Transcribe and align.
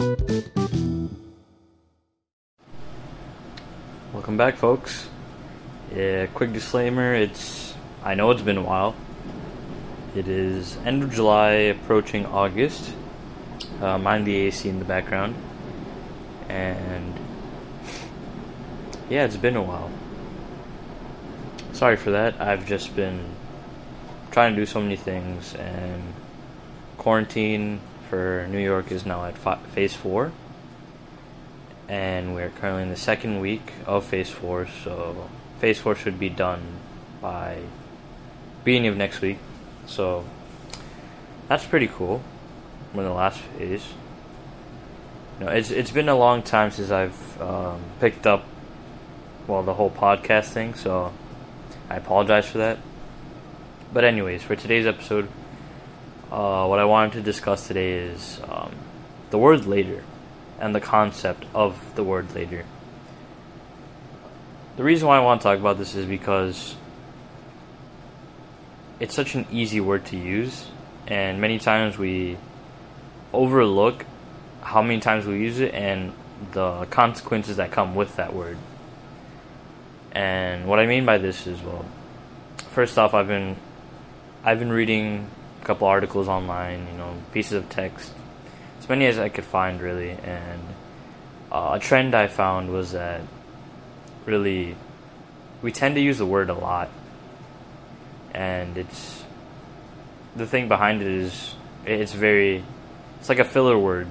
Welcome 0.00 1.10
back, 4.38 4.56
folks. 4.56 5.10
Yeah, 5.94 6.24
quick 6.28 6.54
disclaimer 6.54 7.14
it's. 7.14 7.74
I 8.02 8.14
know 8.14 8.30
it's 8.30 8.40
been 8.40 8.56
a 8.56 8.62
while. 8.62 8.94
It 10.16 10.26
is 10.26 10.78
end 10.86 11.02
of 11.02 11.12
July, 11.12 11.50
approaching 11.68 12.24
August. 12.24 12.94
Uh, 13.82 13.98
mind 13.98 14.26
the 14.26 14.36
AC 14.36 14.70
in 14.70 14.78
the 14.78 14.86
background. 14.86 15.34
And. 16.48 17.20
Yeah, 19.10 19.26
it's 19.26 19.36
been 19.36 19.56
a 19.56 19.62
while. 19.62 19.90
Sorry 21.74 21.96
for 21.96 22.12
that. 22.12 22.40
I've 22.40 22.64
just 22.64 22.96
been 22.96 23.22
trying 24.30 24.54
to 24.54 24.62
do 24.62 24.64
so 24.64 24.80
many 24.80 24.96
things, 24.96 25.54
and 25.56 26.14
quarantine 26.96 27.82
for 28.10 28.46
New 28.50 28.58
York 28.58 28.90
is 28.90 29.06
now 29.06 29.24
at 29.24 29.38
phase 29.68 29.94
four 29.94 30.32
and 31.90 32.36
we're 32.36 32.50
currently 32.50 32.82
in 32.84 32.88
the 32.88 32.96
second 32.96 33.40
week 33.40 33.72
of 33.84 34.04
phase 34.04 34.30
four. 34.30 34.68
So 34.84 35.28
phase 35.58 35.80
four 35.80 35.96
should 35.96 36.20
be 36.20 36.28
done 36.28 36.62
by 37.20 37.58
beginning 38.64 38.90
of 38.90 38.96
next 38.96 39.20
week. 39.20 39.38
So 39.86 40.24
that's 41.48 41.66
pretty 41.66 41.88
cool. 41.88 42.22
We're 42.94 43.02
in 43.02 43.08
the 43.08 43.14
last 43.14 43.40
phase. 43.40 43.84
You 45.38 45.46
know, 45.46 45.52
it's 45.52 45.70
it's 45.70 45.90
been 45.90 46.08
a 46.08 46.16
long 46.16 46.42
time 46.42 46.70
since 46.70 46.90
I've 46.90 47.42
um, 47.42 47.82
picked 47.98 48.26
up 48.26 48.44
well 49.48 49.64
the 49.64 49.74
whole 49.74 49.90
podcast 49.90 50.50
thing. 50.50 50.74
So 50.74 51.12
I 51.88 51.96
apologize 51.96 52.46
for 52.46 52.58
that. 52.58 52.78
But 53.92 54.04
anyways, 54.04 54.44
for 54.44 54.54
today's 54.54 54.86
episode, 54.86 55.28
uh, 56.30 56.66
what 56.66 56.78
I 56.78 56.84
wanted 56.84 57.12
to 57.14 57.22
discuss 57.22 57.66
today 57.66 57.92
is 57.92 58.40
um, 58.48 58.72
the 59.30 59.38
word 59.38 59.66
later 59.66 60.04
and 60.60 60.74
the 60.74 60.80
concept 60.80 61.44
of 61.54 61.94
the 61.96 62.04
word 62.04 62.34
later. 62.34 62.64
The 64.76 64.84
reason 64.84 65.08
why 65.08 65.16
I 65.16 65.20
want 65.20 65.40
to 65.40 65.44
talk 65.44 65.58
about 65.58 65.78
this 65.78 65.94
is 65.94 66.06
because 66.06 66.76
it's 69.00 69.14
such 69.14 69.34
an 69.34 69.46
easy 69.50 69.80
word 69.80 70.04
to 70.06 70.16
use, 70.16 70.66
and 71.06 71.40
many 71.40 71.58
times 71.58 71.98
we 71.98 72.36
overlook 73.32 74.04
how 74.62 74.82
many 74.82 75.00
times 75.00 75.26
we 75.26 75.38
use 75.38 75.58
it 75.58 75.74
and 75.74 76.12
the 76.52 76.84
consequences 76.86 77.56
that 77.56 77.70
come 77.72 77.94
with 77.94 78.16
that 78.16 78.34
word. 78.34 78.58
And 80.12 80.66
what 80.66 80.78
I 80.78 80.86
mean 80.86 81.04
by 81.04 81.18
this 81.18 81.46
is 81.46 81.60
well, 81.60 81.86
first 82.70 82.98
off, 82.98 83.14
I've 83.14 83.28
been 83.28 83.56
I've 84.44 84.58
been 84.58 84.72
reading 84.72 85.28
a 85.60 85.64
couple 85.64 85.86
articles 85.86 86.28
online, 86.28 86.86
you 86.90 86.98
know, 86.98 87.14
pieces 87.32 87.52
of 87.52 87.68
text 87.68 88.12
as 88.80 88.88
many 88.88 89.06
as 89.06 89.18
I 89.18 89.28
could 89.28 89.44
find, 89.44 89.80
really. 89.80 90.10
And 90.10 90.62
uh, 91.52 91.72
a 91.74 91.78
trend 91.78 92.14
I 92.14 92.26
found 92.26 92.70
was 92.70 92.92
that 92.92 93.20
really 94.24 94.76
we 95.62 95.70
tend 95.70 95.94
to 95.96 96.00
use 96.00 96.18
the 96.18 96.26
word 96.26 96.48
a 96.48 96.54
lot, 96.54 96.88
and 98.32 98.78
it's 98.78 99.22
the 100.34 100.46
thing 100.46 100.68
behind 100.68 101.02
it 101.02 101.08
is 101.08 101.54
it's 101.84 102.12
very 102.12 102.64
it's 103.18 103.28
like 103.28 103.38
a 103.38 103.44
filler 103.44 103.78
word. 103.78 104.08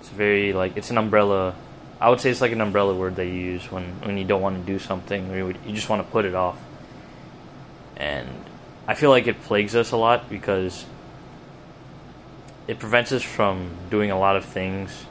It's 0.00 0.10
very 0.10 0.52
like 0.52 0.76
it's 0.76 0.90
an 0.90 0.98
umbrella. 0.98 1.54
I 2.00 2.08
would 2.08 2.20
say 2.20 2.30
it's 2.30 2.40
like 2.40 2.52
an 2.52 2.60
umbrella 2.60 2.94
word 2.94 3.16
that 3.16 3.26
you 3.26 3.32
use 3.32 3.70
when 3.70 3.84
when 4.02 4.18
you 4.18 4.24
don't 4.24 4.42
want 4.42 4.64
to 4.64 4.72
do 4.72 4.78
something 4.78 5.30
or 5.30 5.36
you, 5.36 5.46
you 5.66 5.74
just 5.74 5.88
want 5.88 6.04
to 6.04 6.10
put 6.10 6.24
it 6.24 6.34
off. 6.34 6.58
And 7.96 8.28
I 8.90 8.94
feel 8.94 9.10
like 9.10 9.28
it 9.28 9.40
plagues 9.42 9.76
us 9.76 9.92
a 9.92 9.96
lot 9.96 10.28
because 10.28 10.84
it 12.66 12.80
prevents 12.80 13.12
us 13.12 13.22
from 13.22 13.70
doing 13.88 14.10
a 14.10 14.18
lot 14.18 14.34
of 14.34 14.44
things, 14.44 15.06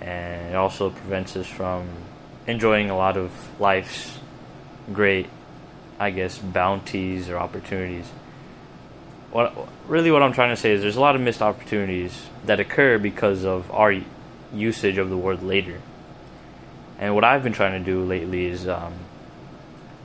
and 0.00 0.50
it 0.50 0.54
also 0.54 0.90
prevents 0.90 1.34
us 1.34 1.48
from 1.48 1.88
enjoying 2.46 2.90
a 2.90 2.96
lot 2.96 3.16
of 3.16 3.32
life's 3.60 4.16
great, 4.92 5.28
I 5.98 6.12
guess, 6.12 6.38
bounties 6.38 7.28
or 7.28 7.36
opportunities. 7.36 8.06
What 9.32 9.52
really 9.88 10.12
what 10.12 10.22
I'm 10.22 10.32
trying 10.32 10.50
to 10.50 10.56
say 10.56 10.70
is 10.70 10.80
there's 10.80 10.94
a 10.94 11.00
lot 11.00 11.16
of 11.16 11.20
missed 11.20 11.42
opportunities 11.42 12.28
that 12.46 12.60
occur 12.60 12.98
because 12.98 13.44
of 13.44 13.68
our 13.72 13.92
usage 14.52 14.98
of 14.98 15.10
the 15.10 15.18
word 15.18 15.42
later. 15.42 15.80
And 17.00 17.16
what 17.16 17.24
I've 17.24 17.42
been 17.42 17.54
trying 17.54 17.72
to 17.72 17.84
do 17.84 18.04
lately 18.04 18.46
is 18.46 18.68
um, 18.68 18.94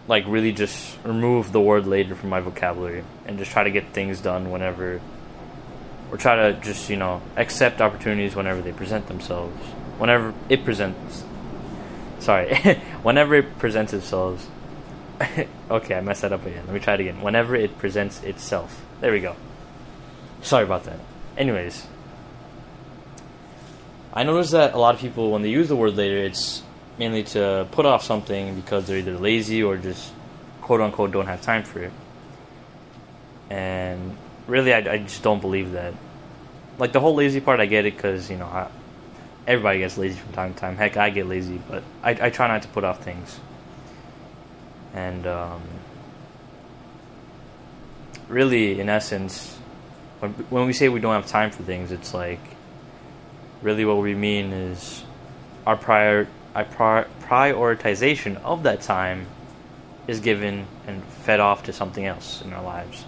like 0.09 0.25
really 0.28 0.52
just 0.52 0.97
remove 1.03 1.52
the 1.52 1.62
word 1.62 1.86
later 1.86 2.16
from 2.16 2.30
my 2.30 2.40
vocabulary 2.40 3.03
and 3.28 3.38
just 3.38 3.52
try 3.52 3.64
to 3.64 3.70
get 3.70 3.94
things 3.94 4.20
done 4.20 4.50
whenever 4.50 5.00
or 6.12 6.18
try 6.18 6.36
to 6.36 6.59
just 6.62 6.90
you 6.90 6.97
know 6.97 7.22
accept 7.38 7.80
opportunities 7.80 8.36
whenever 8.36 8.59
they 8.62 8.72
present 8.72 9.08
themselves. 9.08 9.56
Whenever 10.00 10.34
it 10.50 10.66
presents 10.66 11.24
sorry 12.20 12.56
whenever 13.03 13.36
it 13.36 13.58
presents 13.59 13.94
itself 13.94 14.50
okay 15.72 15.96
i 15.96 16.02
messed 16.02 16.24
that 16.24 16.34
up 16.34 16.46
again. 16.46 16.66
Let 16.66 16.74
me 16.74 16.80
try 16.80 16.96
it 16.96 17.02
again. 17.02 17.22
Whenever 17.22 17.56
it 17.56 17.78
presents 17.78 18.24
itself. 18.24 18.84
There 19.02 19.12
we 19.12 19.20
go. 19.20 19.36
Sorry 20.41 20.64
about 20.64 20.86
that. 20.86 21.00
Anyways 21.38 21.86
i 24.12 24.24
notice 24.24 24.50
that 24.52 24.74
a 24.74 24.78
lot 24.80 24.96
of 24.96 25.02
people 25.02 25.30
when 25.31 25.44
they 25.44 25.50
use 25.50 25.68
the 25.68 25.76
word 25.76 25.96
later 25.96 26.18
it's 26.18 26.64
mainly 26.99 27.23
to 27.23 27.67
put 27.71 27.87
off 27.87 28.03
something 28.03 28.53
because 28.55 28.85
they're 28.85 28.99
either 28.99 29.17
lazy 29.17 29.63
or 29.63 29.77
just 29.77 30.11
quote 30.61 30.81
unquote 30.81 31.11
don't 31.11 31.25
have 31.25 31.41
time 31.41 31.63
for 31.63 31.81
it 31.81 31.91
and 33.49 34.15
really, 34.47 34.73
I, 34.73 34.77
I 34.77 34.97
just 34.99 35.23
don't 35.23 35.41
believe 35.41 35.71
that. 35.71 35.93
Like 36.77 36.91
the 36.91 36.99
whole 36.99 37.15
lazy 37.15 37.41
part, 37.41 37.59
I 37.59 37.65
get 37.65 37.85
it 37.85 37.95
because 37.95 38.29
you 38.29 38.37
know 38.37 38.45
I, 38.45 38.67
everybody 39.47 39.79
gets 39.79 39.97
lazy 39.97 40.17
from 40.19 40.33
time 40.33 40.53
to 40.53 40.59
time. 40.59 40.77
Heck, 40.77 40.97
I 40.97 41.09
get 41.09 41.27
lazy, 41.27 41.61
but 41.69 41.83
I, 42.03 42.11
I 42.11 42.29
try 42.29 42.47
not 42.47 42.61
to 42.61 42.67
put 42.69 42.83
off 42.83 43.03
things. 43.03 43.39
And 44.93 45.27
um, 45.27 45.61
really, 48.27 48.79
in 48.79 48.89
essence, 48.89 49.57
when 50.19 50.31
when 50.49 50.66
we 50.67 50.73
say 50.73 50.89
we 50.89 50.99
don't 50.99 51.13
have 51.13 51.27
time 51.27 51.51
for 51.51 51.63
things, 51.63 51.91
it's 51.91 52.13
like 52.13 52.39
really 53.61 53.83
what 53.83 53.97
we 53.97 54.16
mean 54.16 54.53
is 54.53 55.03
our 55.67 55.75
prior 55.75 56.27
our 56.55 56.65
prioritization 57.21 58.41
of 58.43 58.63
that 58.63 58.81
time 58.81 59.27
is 60.07 60.19
given 60.19 60.65
and 60.87 61.03
fed 61.03 61.39
off 61.39 61.63
to 61.63 61.73
something 61.73 62.05
else 62.05 62.41
in 62.41 62.53
our 62.53 62.63
lives. 62.63 63.05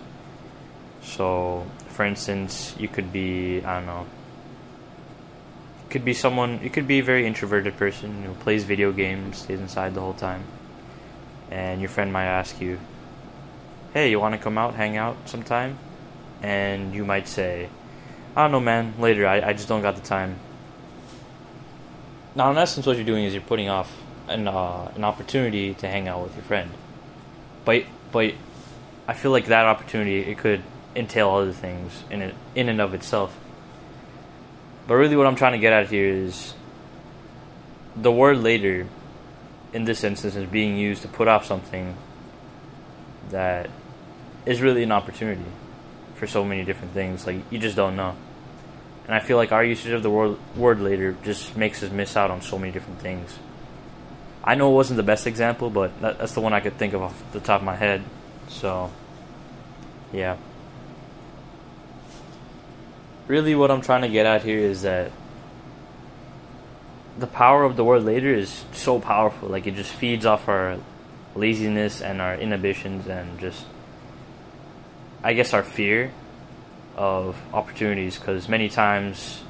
So, 1.01 1.65
for 1.89 2.05
instance, 2.05 2.75
you 2.77 2.87
could 2.87 3.11
be, 3.11 3.63
I 3.63 3.75
don't 3.77 3.87
know, 3.87 4.05
could 5.89 6.05
be 6.05 6.13
someone, 6.13 6.61
you 6.63 6.69
could 6.69 6.87
be 6.87 6.99
a 6.99 7.03
very 7.03 7.27
introverted 7.27 7.75
person 7.75 8.23
who 8.23 8.33
plays 8.35 8.63
video 8.63 8.91
games, 8.91 9.39
stays 9.39 9.59
inside 9.59 9.93
the 9.93 9.99
whole 9.99 10.13
time, 10.13 10.43
and 11.49 11.81
your 11.81 11.89
friend 11.89 12.13
might 12.13 12.25
ask 12.25 12.61
you, 12.61 12.79
hey, 13.93 14.09
you 14.09 14.19
want 14.19 14.33
to 14.33 14.39
come 14.39 14.57
out, 14.57 14.75
hang 14.75 14.95
out 14.95 15.17
sometime? 15.25 15.77
And 16.41 16.93
you 16.93 17.03
might 17.03 17.27
say, 17.27 17.67
I 18.35 18.43
don't 18.43 18.51
know, 18.51 18.61
man, 18.61 18.93
later, 18.99 19.27
I, 19.27 19.41
I 19.41 19.53
just 19.53 19.67
don't 19.67 19.81
got 19.81 19.95
the 19.95 20.01
time. 20.01 20.37
Now, 22.33 22.49
in 22.51 22.57
essence, 22.57 22.85
what 22.85 22.95
you're 22.95 23.05
doing 23.05 23.25
is 23.25 23.33
you're 23.33 23.41
putting 23.41 23.69
off 23.69 23.91
an, 24.27 24.47
uh, 24.47 24.91
an 24.95 25.03
opportunity 25.03 25.73
to 25.75 25.87
hang 25.87 26.07
out 26.07 26.23
with 26.23 26.35
your 26.35 26.43
friend. 26.43 26.71
But, 27.65 27.85
but 28.11 28.33
I 29.07 29.13
feel 29.13 29.31
like 29.31 29.47
that 29.47 29.65
opportunity, 29.65 30.19
it 30.19 30.37
could 30.37 30.61
entail 30.95 31.29
other 31.29 31.53
things 31.53 32.03
in 32.09 32.21
it 32.21 32.35
in 32.55 32.69
and 32.69 32.81
of 32.81 32.93
itself. 32.93 33.37
But 34.87 34.95
really, 34.95 35.15
what 35.15 35.27
I'm 35.27 35.35
trying 35.35 35.53
to 35.53 35.57
get 35.57 35.73
at 35.73 35.89
here 35.89 36.07
is 36.07 36.53
the 37.95 38.11
word 38.11 38.37
later, 38.37 38.87
in 39.73 39.85
this 39.85 40.03
instance, 40.03 40.35
is 40.35 40.49
being 40.49 40.77
used 40.77 41.01
to 41.01 41.07
put 41.07 41.27
off 41.27 41.45
something 41.45 41.95
that 43.29 43.69
is 44.45 44.61
really 44.61 44.83
an 44.83 44.91
opportunity 44.91 45.45
for 46.15 46.27
so 46.27 46.43
many 46.43 46.63
different 46.63 46.93
things. 46.93 47.27
Like 47.27 47.41
you 47.49 47.59
just 47.59 47.75
don't 47.75 47.95
know. 47.95 48.15
And 49.11 49.15
I 49.15 49.19
feel 49.19 49.35
like 49.35 49.51
our 49.51 49.63
usage 49.63 49.91
of 49.91 50.03
the 50.03 50.09
word, 50.09 50.37
word 50.55 50.79
later 50.79 51.17
just 51.21 51.57
makes 51.57 51.83
us 51.83 51.91
miss 51.91 52.15
out 52.15 52.31
on 52.31 52.41
so 52.41 52.57
many 52.57 52.71
different 52.71 53.01
things. 53.01 53.37
I 54.41 54.55
know 54.55 54.71
it 54.71 54.75
wasn't 54.75 54.95
the 54.95 55.03
best 55.03 55.27
example, 55.27 55.69
but 55.69 55.99
that, 55.99 56.17
that's 56.17 56.33
the 56.33 56.39
one 56.39 56.53
I 56.53 56.61
could 56.61 56.77
think 56.77 56.93
of 56.93 57.01
off 57.01 57.31
the 57.33 57.41
top 57.41 57.59
of 57.59 57.65
my 57.65 57.75
head. 57.75 58.01
So, 58.47 58.89
yeah 60.13 60.37
really 63.31 63.55
what 63.55 63.71
I'm 63.71 63.81
trying 63.81 64.01
to 64.01 64.09
get 64.09 64.25
at 64.25 64.43
here 64.43 64.59
is 64.59 64.81
that 64.81 65.09
the 67.17 67.27
power 67.27 67.63
of 67.63 67.77
the 67.77 67.83
word 67.83 68.03
later 68.03 68.33
is 68.33 68.65
so 68.73 68.99
powerful. 68.99 69.47
Like 69.47 69.67
it 69.67 69.75
just 69.75 69.91
feeds 69.91 70.25
off 70.25 70.49
our 70.49 70.77
laziness 71.33 72.01
and 72.01 72.21
our 72.21 72.35
inhibitions 72.35 73.07
and 73.07 73.39
just 73.39 73.63
I 75.23 75.31
guess 75.31 75.53
our 75.53 75.63
fear 75.63 76.11
of 76.95 77.37
opportunities 77.53 78.17
because 78.17 78.47
many 78.49 78.69
times 78.69 79.41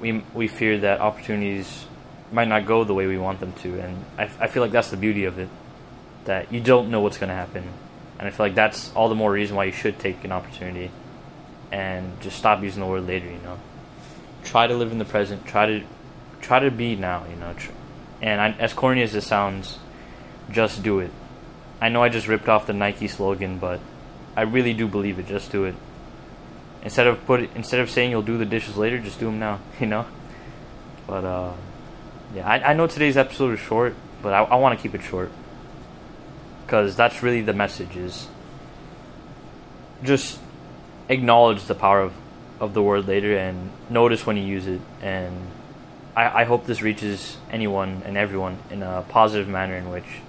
we 0.00 0.22
we 0.34 0.48
fear 0.48 0.78
that 0.78 1.00
opportunities 1.00 1.86
might 2.32 2.48
not 2.48 2.66
go 2.66 2.84
the 2.84 2.94
way 2.94 3.06
we 3.06 3.16
want 3.16 3.40
them 3.40 3.52
to 3.52 3.80
and 3.80 4.04
I, 4.18 4.24
I 4.40 4.48
feel 4.48 4.62
like 4.62 4.72
that's 4.72 4.90
the 4.90 4.96
beauty 4.96 5.24
of 5.24 5.38
it 5.38 5.48
that 6.24 6.52
you 6.52 6.60
don't 6.60 6.90
know 6.90 7.00
what's 7.00 7.18
going 7.18 7.28
to 7.28 7.34
happen 7.34 7.64
and 8.18 8.26
I 8.26 8.30
feel 8.30 8.46
like 8.46 8.54
that's 8.54 8.92
all 8.94 9.08
the 9.08 9.14
more 9.14 9.30
reason 9.30 9.56
why 9.56 9.64
you 9.64 9.72
should 9.72 9.98
take 9.98 10.24
an 10.24 10.32
opportunity 10.32 10.90
and 11.70 12.20
just 12.20 12.38
stop 12.38 12.62
using 12.62 12.80
the 12.80 12.86
word 12.86 13.06
later, 13.06 13.26
you 13.26 13.38
know. 13.38 13.58
try 14.44 14.66
to 14.66 14.74
live 14.74 14.92
in 14.92 14.98
the 14.98 15.04
present. 15.04 15.44
Try 15.46 15.66
to 15.66 15.82
try 16.40 16.60
to 16.60 16.70
be 16.70 16.96
now. 16.96 17.26
You 17.28 17.36
know, 17.36 17.54
and 18.22 18.40
I, 18.40 18.50
as 18.52 18.72
corny 18.72 19.02
as 19.02 19.12
this 19.12 19.26
sounds, 19.26 19.78
just 20.50 20.82
do 20.82 21.00
it. 21.00 21.10
I 21.80 21.88
know 21.88 22.02
I 22.02 22.08
just 22.08 22.28
ripped 22.28 22.48
off 22.48 22.66
the 22.66 22.72
Nike 22.72 23.08
slogan, 23.08 23.58
but 23.58 23.80
I 24.36 24.42
really 24.42 24.72
do 24.72 24.86
believe 24.86 25.18
it. 25.18 25.26
Just 25.26 25.52
do 25.52 25.64
it. 25.64 25.74
Instead 26.86 27.08
of 27.08 27.26
put 27.26 27.40
instead 27.56 27.80
of 27.80 27.90
saying 27.90 28.12
you'll 28.12 28.22
do 28.22 28.38
the 28.38 28.44
dishes 28.44 28.76
later, 28.76 28.96
just 29.00 29.18
do 29.18 29.26
them 29.26 29.40
now. 29.40 29.58
You 29.80 29.88
know. 29.88 30.06
But 31.08 31.24
uh, 31.24 31.52
yeah, 32.32 32.46
I, 32.46 32.70
I 32.70 32.72
know 32.74 32.86
today's 32.86 33.16
episode 33.16 33.54
is 33.54 33.58
short, 33.58 33.96
but 34.22 34.32
I, 34.32 34.44
I 34.44 34.54
want 34.54 34.78
to 34.78 34.80
keep 34.80 34.94
it 34.94 35.02
short 35.02 35.32
because 36.64 36.94
that's 36.94 37.24
really 37.24 37.42
the 37.42 37.52
message 37.52 37.96
is 37.96 38.28
just 40.04 40.38
acknowledge 41.08 41.64
the 41.64 41.74
power 41.74 42.02
of, 42.02 42.12
of 42.60 42.72
the 42.72 42.82
word 42.84 43.08
later 43.08 43.36
and 43.36 43.72
notice 43.90 44.24
when 44.24 44.36
you 44.36 44.44
use 44.44 44.68
it 44.68 44.80
and 45.02 45.34
I, 46.14 46.42
I 46.42 46.44
hope 46.44 46.66
this 46.66 46.82
reaches 46.82 47.36
anyone 47.50 48.02
and 48.04 48.16
everyone 48.16 48.58
in 48.70 48.84
a 48.84 49.04
positive 49.08 49.48
manner 49.48 49.74
in 49.74 49.90
which 49.90 50.20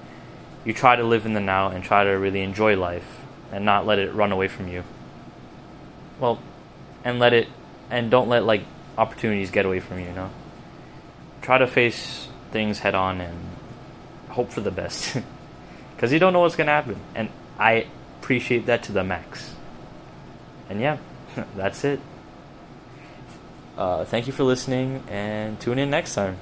you 0.66 0.74
try 0.74 0.96
to 0.96 1.04
live 1.04 1.28
in 1.28 1.34
the 1.34 1.40
now 1.40 1.70
and 1.70 1.84
try 1.84 2.04
to 2.04 2.12
really 2.12 2.42
enjoy 2.42 2.78
life 2.78 3.22
and 3.52 3.64
not 3.64 3.86
let 3.86 4.00
it 4.00 4.14
run 4.14 4.32
away 4.32 4.48
from 4.48 4.68
you 4.68 4.84
well 6.20 6.40
and 7.04 7.20
let 7.20 7.34
it 7.34 7.48
and 7.90 8.12
don't 8.12 8.30
let 8.30 8.44
like 8.44 8.64
opportunities 8.98 9.52
get 9.52 9.66
away 9.66 9.80
from 9.80 10.00
you 10.00 10.06
you 10.06 10.14
know 10.14 10.30
try 11.42 11.58
to 11.58 11.68
face 11.68 12.28
things 12.52 12.80
head 12.80 12.96
on 12.96 13.22
and 13.22 13.38
hope 14.30 14.52
for 14.52 14.62
the 14.62 14.72
best 14.72 15.18
because 15.96 16.12
you 16.12 16.20
don't 16.20 16.34
know 16.34 16.40
what's 16.40 16.56
to 16.56 16.64
happen 16.66 17.00
and 17.16 17.30
i 17.60 17.86
appreciate 18.20 18.66
that 18.66 18.84
to 18.84 18.92
the 18.92 19.04
max 19.04 19.54
and 20.70 20.82
yeah, 20.82 20.98
that's 21.56 21.84
it. 21.84 22.00
Uh, 23.78 24.06
thank 24.06 24.28
you 24.28 24.34
for 24.34 24.44
listening, 24.44 25.04
and 25.08 25.60
tune 25.60 25.80
in 25.80 25.90
next 25.90 26.16
time. 26.16 26.38